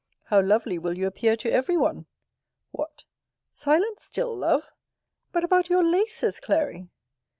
[0.23, 2.07] How lovely will you appear to every one!
[2.71, 3.03] What!
[3.51, 4.71] silent still, love?
[5.31, 6.87] But about your laces, Clary?